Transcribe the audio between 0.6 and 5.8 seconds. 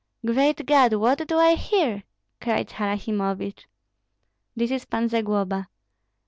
God! what do I hear?" cried Harasimovich. "This is Pan Zagloba."